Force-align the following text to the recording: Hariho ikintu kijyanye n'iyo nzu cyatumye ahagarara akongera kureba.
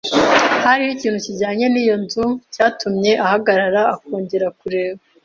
Hariho 0.65 0.91
ikintu 0.95 1.19
kijyanye 1.25 1.65
n'iyo 1.69 1.95
nzu 2.03 2.25
cyatumye 2.53 3.11
ahagarara 3.25 3.81
akongera 3.95 4.47
kureba. 4.59 5.01